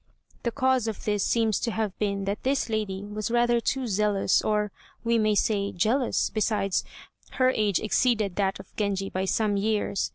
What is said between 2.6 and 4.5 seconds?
lady was rather too zealous,